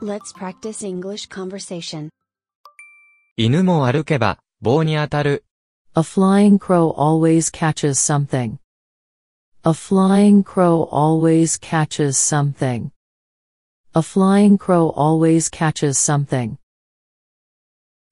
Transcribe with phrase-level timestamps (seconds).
[0.00, 2.10] Let's practice English conversation.
[3.36, 5.44] 犬も歩けば棒に当たる。
[5.94, 8.58] A flying crow always catches something.
[9.62, 12.90] A flying crow always catches something.
[13.94, 16.56] A flying crow always catches something.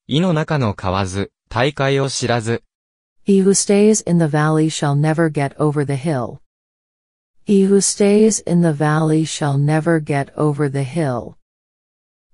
[0.06, 2.62] 井の中の蛙、大海を知らず。
[3.26, 6.38] He who stays in the valley shall never get over the hill.
[7.44, 11.36] He who stays in the valley shall never get over the hill.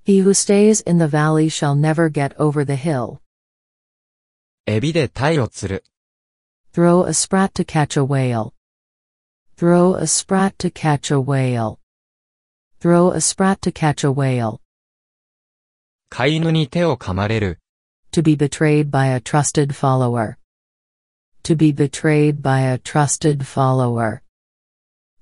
[0.05, 3.21] He who stays in the valley shall never get over the hill.
[4.67, 5.85] エビで鯛を釣る。
[6.73, 8.53] Throw a sprat to catch a whale.
[9.57, 11.79] Throw a sprat to catch a whale.
[12.81, 14.61] Throw a sprat to catch a whale.
[16.11, 17.61] 飼い犬に手を噛まれる。
[18.13, 20.37] To be betrayed by a trusted follower.
[21.43, 24.23] To be betrayed by a trusted follower.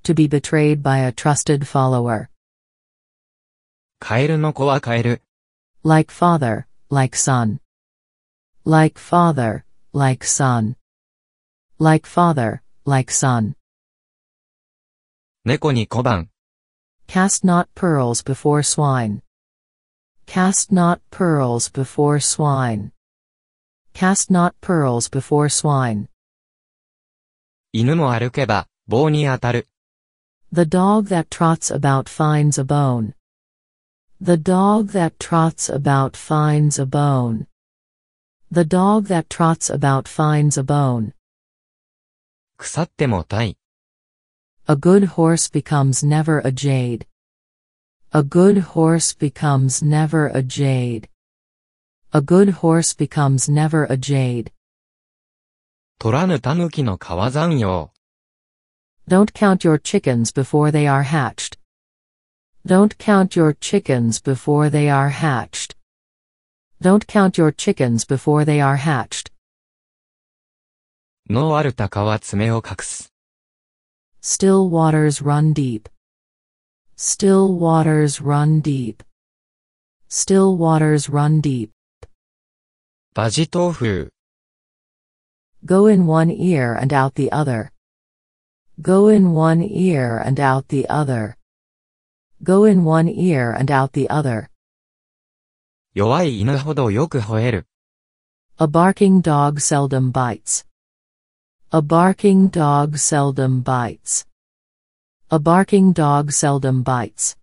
[0.03, 2.30] To be betrayed by a trusted follower.
[4.04, 5.22] カエルの子はカエル。
[5.84, 7.60] Like father, like son.
[8.66, 9.64] Like father,
[9.94, 10.76] like son.
[11.80, 13.54] Like father, like son.
[15.46, 16.30] 猫に小判。
[17.08, 19.22] Cast not pearls before swine.
[20.26, 22.92] Cast not pearls before swine.
[23.94, 26.08] Cast not pearls before swine.
[27.72, 29.68] 犬も歩けば棒に当たる。
[30.52, 33.14] The dog that trots about finds a bone.
[34.21, 37.47] The dog that trots about finds a bone.
[38.51, 41.13] The dog that trots about finds a bone.
[42.57, 43.57] 腐っても鯛。
[44.67, 47.07] A good horse becomes never a jade.
[48.13, 51.09] A good horse becomes never a jade.
[52.13, 54.51] A good horse becomes never a jade.
[55.99, 57.91] 取らぬ狸の川山用。
[59.07, 61.59] Don't count your chickens before they are hatched.
[62.67, 65.77] Don't count your chickens before they are hatched.
[66.83, 69.31] Don't count your chickens before they are hatched.
[71.29, 73.13] のある鷹は爪を隠す。
[74.23, 75.89] Still waters run deep.
[76.97, 79.03] Still waters run deep.
[80.09, 81.71] Still waters run deep.
[83.15, 84.13] バジ豆腐。
[85.65, 87.71] Go in one ear and out the other.
[88.81, 91.37] Go in one ear and out the other.
[92.43, 94.51] Go in one ear and out the other.
[95.95, 97.67] 弱い犬ほどよく吠える。
[98.59, 100.67] A barking dog seldom bites.
[101.71, 104.27] A barking dog seldom bites.
[105.29, 107.37] A barking dog seldom bites.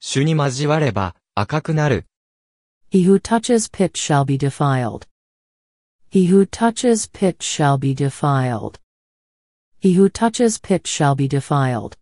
[0.00, 2.06] 主に交われば赤くなる。
[2.90, 5.06] He who touches pitch shall be defiled.
[6.10, 8.80] He who touches pitch shall be defiled.
[9.80, 11.96] He who touches pitch shall be defiled.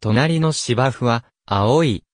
[0.00, 2.04] 隣の芝生は青い。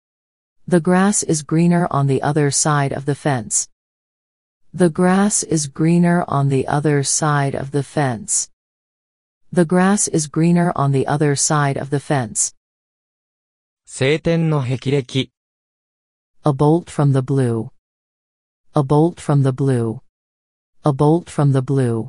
[0.66, 3.68] The grass is greener on the other side of the fence.
[4.74, 8.50] The grass is greener on the other side of the fence.
[9.52, 12.54] The grass is greener on the other side of the fence.
[13.86, 15.30] 晴天の霹靂。
[16.44, 17.68] A bolt from the blue.
[18.72, 20.00] A bolt from the blue.
[20.84, 22.08] A bolt from the blue.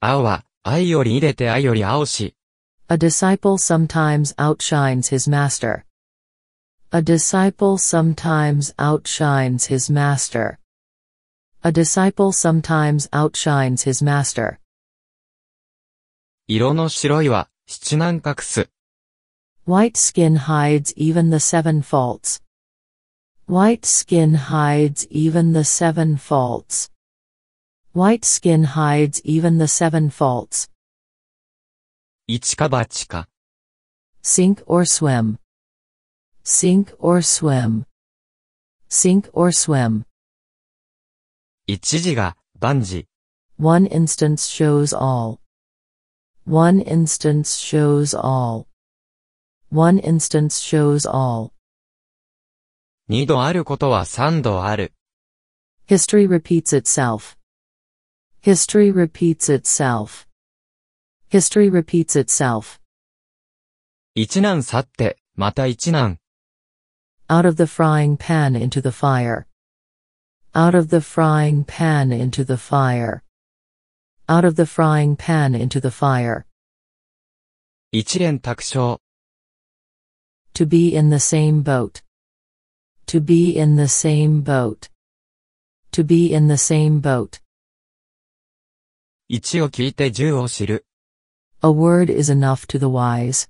[0.00, 2.35] 青は愛より入れて愛より青し。
[2.89, 5.85] A disciple sometimes outshines his master.
[6.91, 10.59] A disciple sometimes outshines his master.
[11.63, 14.59] A disciple sometimes outshines his master.
[16.47, 18.69] 色の白いは七難隠す。
[19.65, 22.41] White skin hides even the seven faults.
[23.47, 26.89] White skin hides even the seven faults.
[27.93, 30.67] White skin hides even the seven faults.
[32.28, 33.28] 一か八か。
[34.20, 35.38] Sink or swim.
[36.44, 37.84] Sink or swim.
[38.90, 40.02] Sink or swim.
[41.68, 43.06] 一時が万事。
[43.60, 45.38] One instance shows all.
[46.44, 48.66] One instance shows all.
[49.70, 51.52] One instance shows all.
[53.06, 54.92] 二度あることは三度ある。
[55.86, 57.36] History repeats itself.
[58.42, 60.25] History repeats itself.
[61.29, 62.79] History repeats itself.
[64.13, 66.19] 一難去って、また一難。
[67.29, 69.45] Out of the frying pan into the fire.
[70.53, 73.23] Out of the frying pan into the fire.
[74.27, 76.45] Out of the frying pan into the fire.
[77.91, 78.99] 一連卓章。
[80.55, 82.01] To be in the same boat.
[83.05, 84.89] To be in the same boat.
[85.93, 87.41] To be in the same boat.
[89.29, 90.85] 一を聞いて十を知る。
[91.61, 93.47] A word is enough to the wise.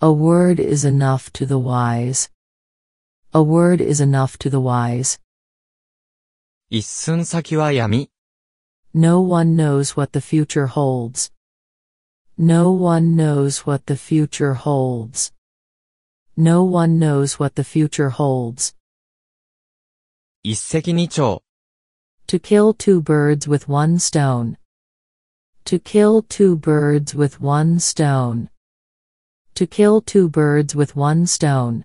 [0.00, 2.30] A word is enough to the wise.
[3.32, 5.18] A word is enough to the wise.
[6.70, 8.10] 一寸先は闇。
[8.92, 11.30] No one knows what the future holds.
[12.36, 15.32] No one knows what the future holds.
[16.36, 18.74] No one knows what the future holds.
[20.42, 21.42] 一石二鳥。
[22.28, 24.58] To kill two birds with one stone.
[25.64, 28.48] To kill two birds with one stone.
[29.54, 31.84] To kill two birds with one stone.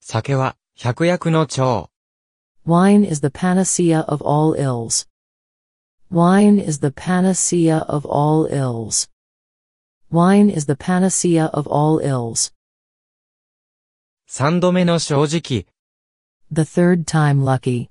[0.00, 1.90] 酒は百薬の長。
[2.64, 5.06] Wine is the panacea of all ills.
[6.10, 9.08] Wine is the panacea of all ills.
[10.10, 12.52] Wine is the panacea of all ills.
[14.26, 15.66] 三度目の正直。
[16.52, 17.90] The third time lucky.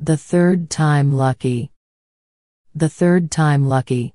[0.00, 1.70] The third time lucky.
[2.74, 4.14] The third time lucky.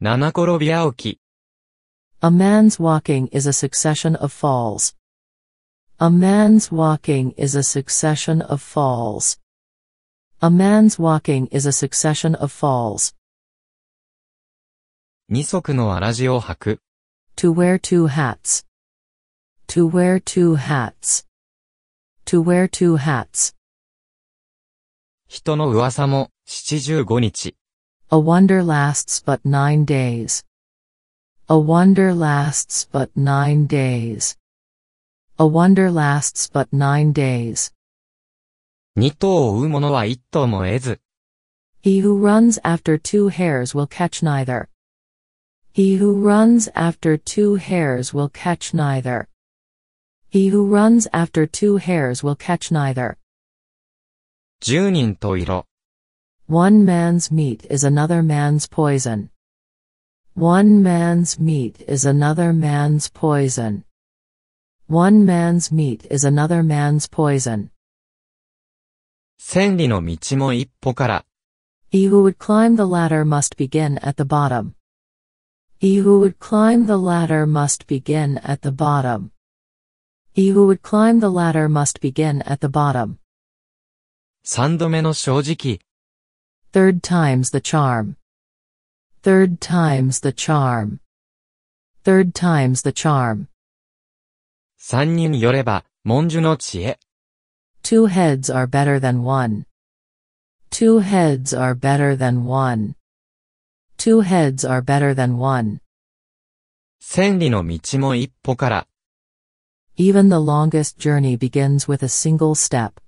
[0.00, 1.20] 七転び青き。
[2.20, 4.94] A man's walking is a succession of falls.
[5.98, 9.38] A man's walking is a succession of falls.
[10.40, 13.14] A man's walking is a succession of falls.
[15.28, 16.80] 二足のわらじを履く。
[17.36, 18.64] To wear two hats.
[19.68, 21.24] To wear two hats.
[22.26, 23.54] To wear two hats.
[25.28, 27.53] 人の噂も 七十五日。
[28.07, 30.41] A wonder lasts but nine days.
[31.45, 34.35] A wonder lasts but nine days.
[35.37, 37.71] A wonder lasts but nine days.
[38.95, 40.99] 二頭を追う者は一頭も得ず。
[41.83, 44.69] He who runs after two hares will catch neither.
[45.75, 49.27] He who runs after two hares will catch neither.
[50.31, 53.17] He who runs after two hares will catch neither.
[54.61, 55.68] 十人と色。
[56.48, 59.30] One man's meat is another man's poison.
[60.34, 63.84] One man's meat is another man's poison.
[64.86, 67.70] One man's meat is another man's poison.
[69.38, 71.24] 千里の道も一歩から。
[71.90, 74.74] He who would climb the ladder must begin at the bottom.
[75.80, 79.30] He who would climb the ladder must begin at the bottom.
[80.34, 83.18] He who would climb the ladder must begin at the bottom.
[84.42, 85.80] 三度目の正直。
[86.72, 88.16] Third time's the charm.
[89.22, 91.00] Third time's the charm.
[92.02, 93.48] Third time's the charm.
[94.76, 96.98] 三人よれば、文殊の知恵。
[97.82, 99.64] Two heads are better than one.
[100.70, 102.94] Two heads are better than one.
[103.96, 105.80] Two heads are better than one.
[107.00, 108.86] 千里の道も一歩から。
[109.96, 113.00] Even the longest journey begins with a single step.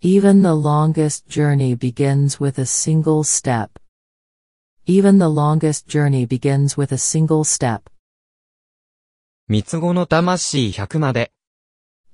[0.00, 3.78] Even the longest journey begins with a single step.
[4.86, 7.90] Even the longest journey begins with a single step.
[9.48, 11.32] 三つ子の魂百まで。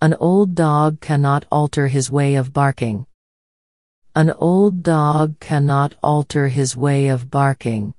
[0.01, 3.07] An old dog cannot alter his way of barking.
[4.15, 7.95] An old dog cannot alter his way of barking.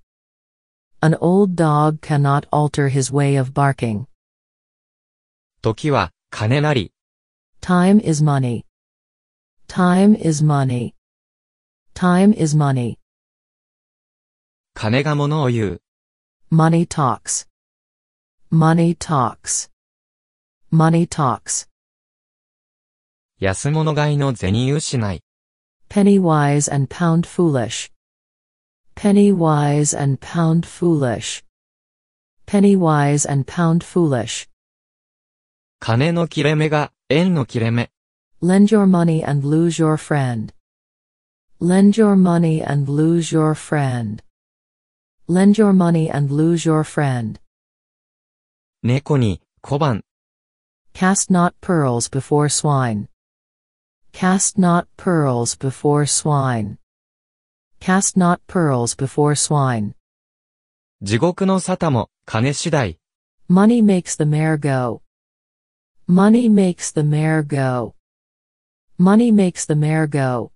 [1.02, 4.06] An old dog cannot alter his way of barking.
[5.62, 6.92] 時は、金なり。
[7.62, 8.64] Time is money.
[9.68, 10.94] Time is money.
[11.96, 12.98] Time is money.
[14.76, 15.82] 金が物を言う。
[16.52, 17.48] Money talks.
[18.52, 19.72] Money talks.
[20.72, 21.68] Money talks.
[23.40, 25.24] 安物買いの銭失い。
[25.90, 27.92] Penny wise and pound foolish.
[28.96, 31.44] Penny wise and pound foolish.
[32.46, 34.48] Penny wise and pound foolish.
[35.80, 37.90] 金の切れ目が、円の切れ目。
[38.42, 40.52] Lend your money and lose your friend.
[41.60, 44.22] Lend your money and lose your friend.
[45.30, 47.40] Lend your money and lose your friend.
[48.82, 50.04] 猫に、小判。
[50.94, 53.08] Cast not pearls before swine.
[54.12, 56.78] Cast not pearls before swine.
[57.80, 59.94] Cast not pearls before swine.
[61.02, 63.00] 地獄の沙汰も、金次第。
[63.50, 65.02] Money makes the mare go.
[66.08, 67.96] Money makes the mare go.
[68.98, 70.52] Money makes the mare go.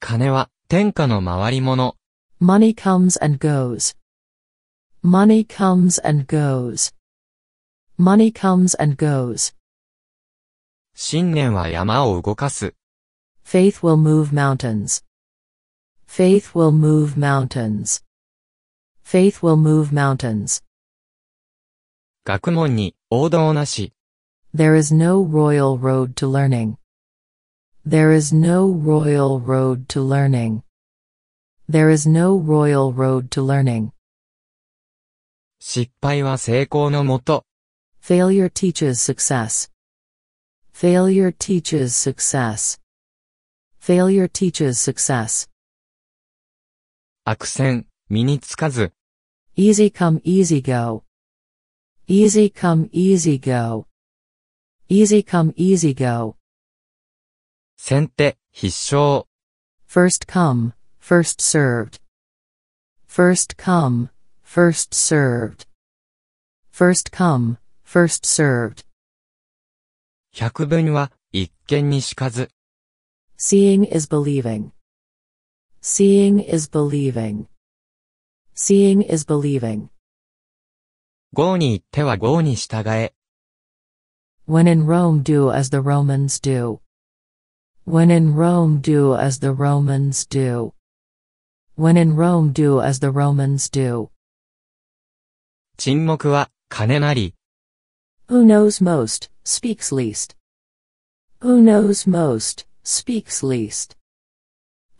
[0.00, 1.96] 金は、天下の回り物。
[2.40, 3.96] Money comes and goes.
[5.02, 6.92] Money comes and goes.
[7.98, 9.54] Money comes and goes.
[10.94, 12.74] 信念は山を動かす。
[13.44, 15.04] Faith will move mountains.
[16.06, 18.02] Faith will move mountains.
[19.04, 20.62] Faith will move mountains.
[22.24, 23.92] 学問に、王道なし。
[24.54, 26.76] There is no royal road to learning.
[27.84, 30.62] There is no royal road to learning.
[31.68, 33.92] There is no royal road to learning.
[35.58, 37.44] 失敗は成功のもと。
[38.02, 39.70] Failure teaches success.
[40.72, 42.78] Failure teaches success.
[43.80, 45.48] Failure teaches success.
[47.24, 48.92] 悪戦、身につかず。
[49.56, 51.04] Easy come easy go.
[52.06, 53.86] Easy come easy go.
[54.88, 56.36] Easy come easy go.
[57.85, 59.27] 先手、必勝。
[59.85, 60.71] First come,
[61.01, 61.99] first served.
[63.05, 64.07] First come,
[64.41, 65.65] first served.
[66.71, 68.85] First come, first served.
[70.31, 72.51] 百分は、一見にしかず。
[73.37, 74.71] Seeing is believing.
[75.81, 77.47] Seeing is believing.
[78.55, 79.89] Seeing is believing.
[81.33, 83.13] 豪に行っては豪に従え。
[84.47, 86.82] When in Rome do as the Romans do.
[87.90, 90.74] When in Rome do as the Romans do.
[91.74, 94.10] When in Rome do as the Romans do.
[95.78, 97.34] 沈黙は、金なり。
[98.28, 100.36] Who knows most, speaks least.
[101.40, 103.96] Who knows most, speaks least.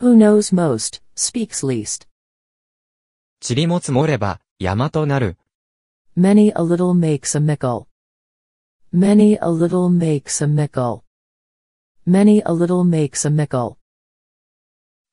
[0.00, 2.08] Who knows most, speaks least.
[3.46, 5.36] 塵も積もれば、山となる。
[6.16, 7.86] Many a little makes a mickle.
[8.92, 11.02] Many a little makes a mickle.
[12.06, 13.76] Many a little makes a mickle.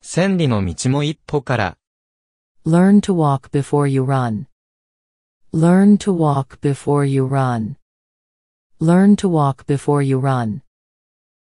[0.02, 1.78] 千里の道も一歩から。
[2.66, 4.48] Learn to walk before you run.
[5.54, 7.76] Learn to walk before you run.
[8.80, 10.62] Learn to walk before you run.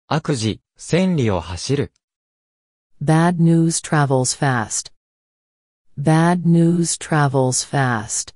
[0.09, 1.93] 悪事、千里を走る。
[3.03, 4.93] Bad news travels fast.
[5.97, 8.35] Bad news travels fast.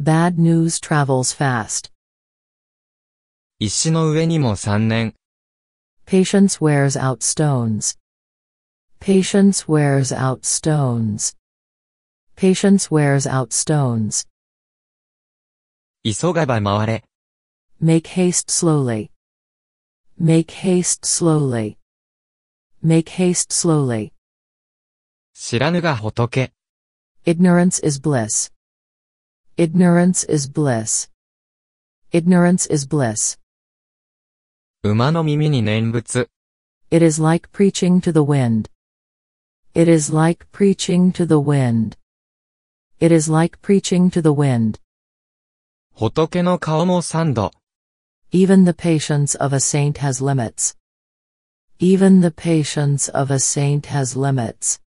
[0.00, 1.92] Bad news travels fast.
[3.58, 5.14] 石の上にも三年。
[6.06, 7.96] Patience wears out stones.
[9.00, 11.34] Patience wears out stones.
[12.36, 14.26] Patience wears out stones.
[16.04, 17.04] 急がば回れ。
[17.82, 19.10] Make haste slowly.
[20.20, 21.76] Make haste slowly.
[22.84, 24.12] Make haste slowly.
[25.34, 26.52] 知らぬが仏。
[27.24, 28.52] Ignorance is bliss.
[29.56, 31.08] Ignorance is bliss.
[32.10, 33.38] Ignorance is bliss.
[34.87, 36.29] 馬の耳に念仏。
[36.89, 38.69] It is like preaching to the wind.
[39.73, 41.97] It is like preaching to the wind.
[42.99, 44.79] It is like preaching to the wind.
[45.93, 47.51] 仏の顔も三度。
[48.31, 50.77] Even the patience of a saint has limits.
[51.79, 54.81] Even the patience of a saint has limits.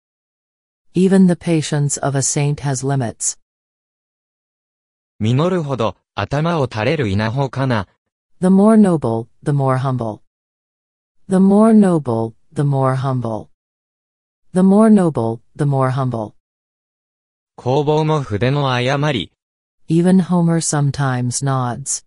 [0.94, 3.38] Even the patience of a saint has limits.
[5.20, 7.88] 実るほど、頭を垂れる稲穂かな。
[8.41, 10.23] The more noble, the more humble.
[11.29, 13.49] The more noble, the more humble.
[14.53, 16.35] The more noble, the more humble.
[17.57, 19.33] 工房も筆の誤り。
[19.89, 22.05] Even Homer sometimes nods.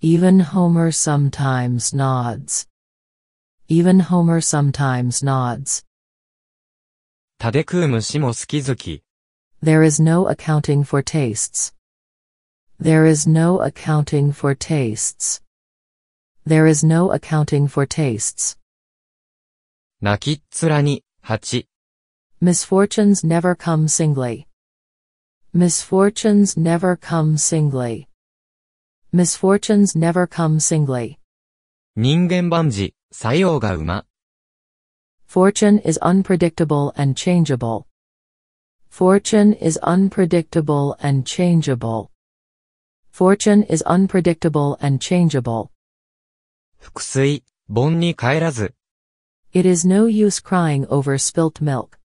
[0.00, 2.66] Even Homer sometimes nods.
[3.68, 5.84] Even Homer sometimes nods.
[7.38, 9.04] たで食う虫も好き好き。
[9.62, 11.72] There is no accounting for tastes.
[12.82, 15.40] There is no accounting for tastes.
[16.44, 18.56] There is no accounting for tastes.
[20.00, 21.68] 泣きっ面に、蜂。
[22.40, 24.46] Misfortunes never come singly.
[25.52, 28.06] Misfortunes never come singly.
[29.12, 31.18] Misfortunes never come singly.
[31.96, 34.04] 人間万事、作用が馬。
[35.26, 37.86] Fortune is unpredictable and changeable.
[38.88, 42.10] Fortune is unpredictable and changeable.
[43.12, 45.70] Fortune is unpredictable and changeable.
[46.78, 48.74] 腹水、盆に帰らず。
[49.52, 51.98] It is no use crying over spilt milk.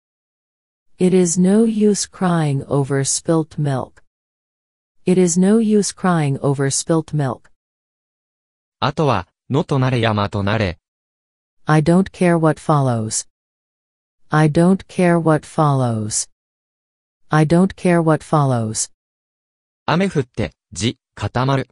[0.97, 4.01] It is no use crying over spilt milk.
[5.05, 7.51] It is no use crying over spilt milk.
[8.79, 10.79] あとは、野となれ山となれ。
[11.65, 13.27] I don't care what follows.
[14.29, 16.29] I don't care what follows.
[17.29, 18.91] I don't care what follows.
[19.85, 21.68] 雨降って、 地、固まる。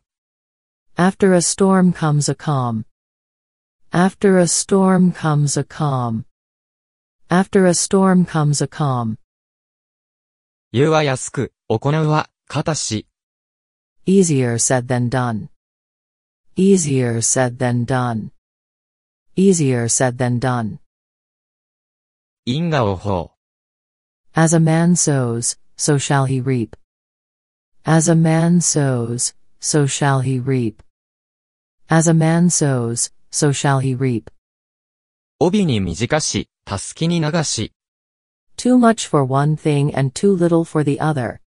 [0.97, 2.85] After a storm comes a calm.
[3.91, 6.25] After a storm comes a calm.
[7.29, 9.19] After a storm comes a calm.
[10.73, 13.07] 言うは安く、行うは、堅し。
[14.07, 15.49] Easier said than done.
[16.57, 18.31] Easier said than done.
[19.37, 20.79] Easier said than done.
[22.47, 23.33] 因果応報。
[24.33, 26.77] As a man sows, so shall he reap.
[27.86, 30.84] As a man sows, so shall he reap.
[31.90, 34.30] As a man sows, so shall he reap.
[35.40, 37.74] 帯に短し、たすきに流し。
[38.56, 41.42] Too much for one thing and too little for the other.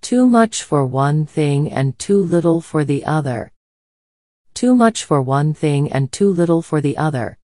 [0.00, 3.52] Too much for one thing and too little for the other.
[4.54, 7.38] Too much for one thing and too little for the other.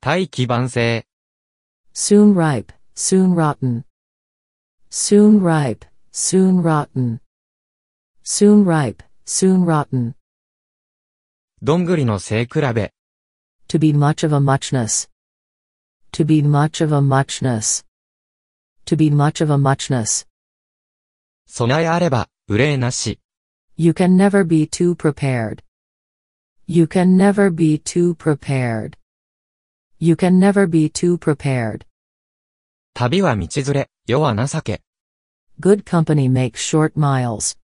[0.00, 1.04] 大器晩成。
[1.94, 3.84] Soon ripe, soon rotten.
[4.90, 5.84] Soon ripe,
[6.16, 7.20] soon rotten.
[8.22, 10.14] Soon ripe, soon rotten.
[11.60, 12.92] どんぐりの背比べ。
[13.68, 15.08] To be much of a muchness.
[16.12, 17.84] To be much of a muchness.
[18.86, 20.26] To be much of a muchness.
[21.46, 23.20] 備えあれば、憂いなし。
[23.76, 25.62] You can never be too prepared.
[26.66, 28.98] You can never be too prepared.
[29.98, 31.86] You can never be too prepared.
[32.94, 34.82] 旅は道連れ、世は情け。
[35.60, 37.56] Good company makes short miles.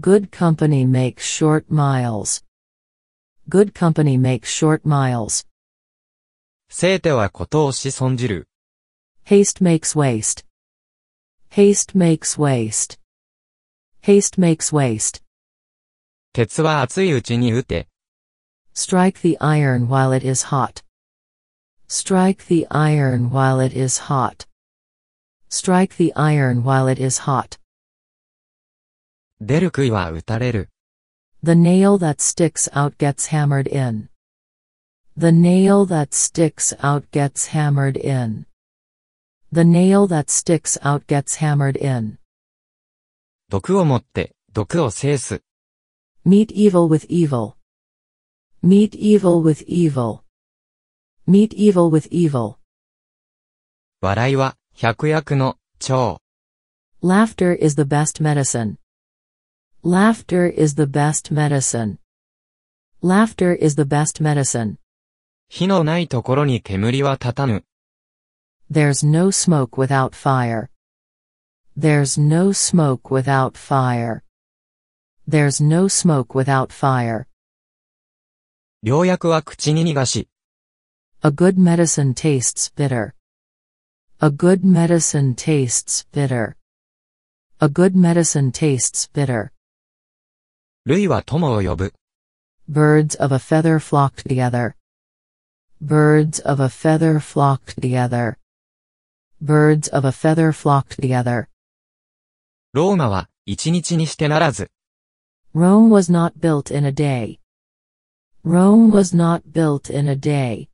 [0.00, 2.42] Good company makes short miles.
[3.48, 5.46] Good company makes short miles.
[6.68, 8.48] せいてはことをし損じる。
[9.24, 10.44] Haste makes waste.
[11.50, 12.98] Haste makes waste.
[14.02, 15.22] Haste makes waste.
[16.32, 17.88] 鉄は熱いうちに打て。
[18.74, 20.82] Strike the iron while it is hot.
[21.88, 24.46] Strike the iron while it is hot.
[25.50, 27.58] Strike the iron while it is hot.
[29.40, 30.70] 出る杭は打たれる。
[31.42, 34.08] The nail that sticks out gets hammered in.
[35.16, 38.46] The nail that sticks out gets hammered in.
[39.52, 42.18] The nail that sticks out gets hammered in.
[43.48, 45.42] 毒をもって、毒を制す。
[46.26, 47.54] Meet evil with evil.
[48.64, 50.22] Meet evil with evil.
[51.28, 52.56] Meet evil with evil.
[54.00, 56.21] 笑いは、 百薬の、長。
[57.03, 58.77] Laughter is the best medicine.
[59.83, 61.97] Laughter is the best medicine.
[63.01, 64.77] Laughter is the best medicine.
[65.49, 67.65] 火のないところに煙は立たぬ。
[68.71, 70.69] There's no smoke without fire.
[71.77, 74.23] There's no smoke without fire.
[75.27, 77.25] There's no smoke without fire.
[78.83, 80.29] 良薬は口に逃がし。
[81.21, 83.13] A good medicine tastes bitter.
[84.20, 86.56] A good medicine tastes bitter.
[87.60, 89.52] A good medicine tastes bitter.
[90.86, 91.92] 類は友を呼ぶ。
[92.66, 94.74] Birds of a feather flock together.
[95.82, 98.38] Birds of a feather flock together.
[99.42, 101.48] Birds of a feather flock together.
[102.72, 104.70] ローマは、一日にしてならず。
[105.54, 107.38] Rome was not built in a day.
[108.42, 110.70] Rome was not built in a day.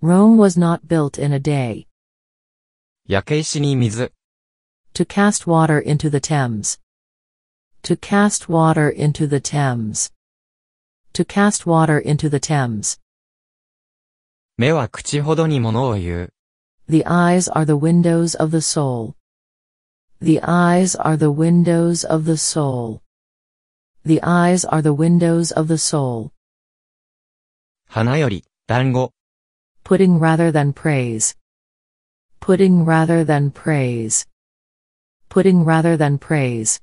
[0.00, 1.88] Rome was not built in a day.
[3.08, 4.12] 焼け石に水。
[4.94, 6.80] To cast water into the Thames.
[7.82, 10.10] To cast water into the Thames.
[11.12, 13.00] To cast water into the Thames.
[14.56, 16.32] 目は口ほどにものを言う。
[16.88, 19.14] The eyes are the windows of the soul.
[20.20, 23.02] The eyes are the windows of the soul.
[24.04, 26.30] The eyes are the windows of the soul.
[27.88, 29.12] 花より、団子。
[29.84, 31.36] Putting rather than praise.
[32.40, 34.26] Putting rather than praise.
[35.28, 36.80] Putting rather than praise.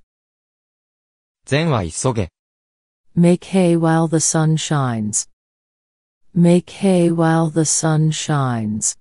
[1.46, 2.30] 善は急げ。
[3.16, 5.28] Make hay while the sun shines.
[6.34, 8.98] Make hay while the sun shines.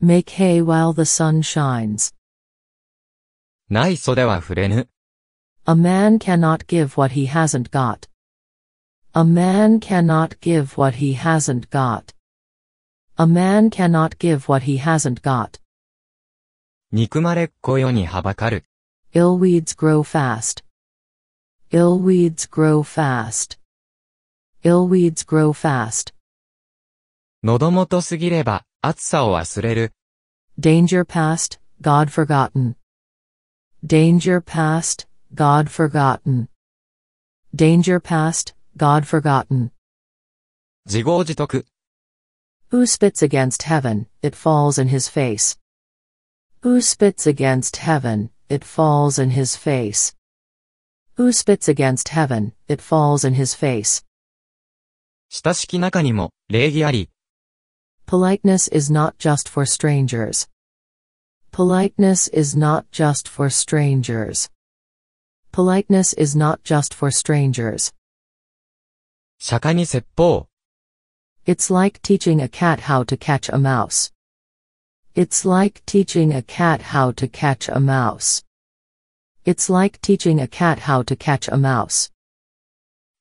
[0.00, 2.12] Make hay while the sun shines.
[3.68, 4.88] ない袖は触れぬ。
[5.64, 8.08] A man cannot give what he hasn't got.
[9.12, 12.14] A man cannot give what he hasn't got.
[13.16, 15.60] A man cannot give what he hasn't got.
[16.90, 18.64] 憎まれっ子世にはばかる。
[19.14, 20.64] Ill weeds grow fast.
[21.70, 23.58] Ill weeds grow fast.
[24.62, 26.14] Ill weeds grow fast.
[27.42, 29.92] 喉元すぎれば、暑さを忘れる。
[30.60, 32.76] Danger past, God forgotten.
[33.84, 36.48] Danger past, God forgotten.
[37.54, 39.70] Danger past, God forgotten.
[40.86, 41.66] 自業自得。
[42.70, 45.58] Who spits against heaven, it falls in his face.
[46.62, 50.14] Who spits against heaven, it falls in his face.
[51.16, 54.04] Who spits against heaven, it falls in his face.
[55.28, 57.10] 親しき中にも、礼儀あり。
[58.06, 60.48] Politeness is not just for strangers.
[61.50, 64.50] Politeness is not just for strangers.
[65.52, 67.92] Politeness is not just for strangers.
[69.38, 70.45] 釈迦に説法。
[71.46, 74.12] It's like teaching a cat how to catch a mouse.
[75.14, 78.44] It's like teaching a cat how to catch a mouse.
[79.44, 82.12] It's like teaching a cat how to catch a mouse.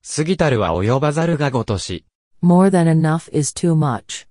[0.04, 2.06] 過ぎたるは及ばざるがごとし。
[2.44, 4.28] More than enough is too much.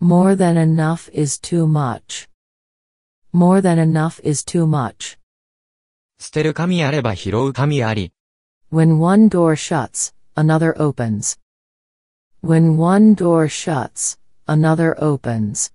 [0.00, 2.28] More than enough is too much.
[3.32, 5.18] More than enough is too much.
[6.18, 8.12] 捨てる神あれば拾う神あり。
[8.72, 11.38] When one door shuts, another opens.
[12.42, 15.72] When one door shuts, another opens.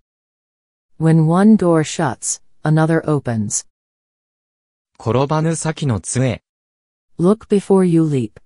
[0.97, 3.67] When one door shuts, another opens.
[4.97, 6.41] 転ばぬ先の杖。
[7.19, 8.39] Look before you leap.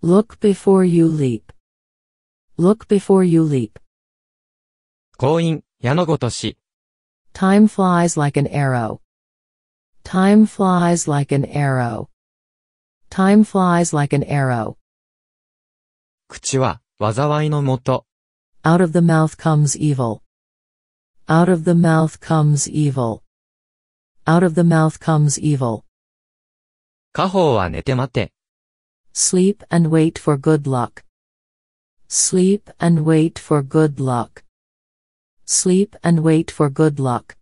[0.00, 1.52] Look before you leap.
[2.56, 3.80] Look before you leap.
[5.18, 6.56] 婚姻、矢のごとし。
[7.34, 9.00] Time flies like an arrow.
[10.04, 12.08] Time flies like an arrow.
[13.10, 14.76] Time flies like an arrow.
[16.28, 18.05] 口は、 災いのもと。
[18.63, 20.21] Out of the mouth comes evil.
[21.27, 23.21] Out of the mouth comes evil.
[24.25, 25.83] Out of the mouth comes evil.
[27.11, 28.33] 家宝は寝て待て。
[29.13, 31.03] Sleep and wait for good luck.
[32.07, 34.43] Sleep and wait for good luck.
[35.45, 37.37] Sleep and wait for good luck.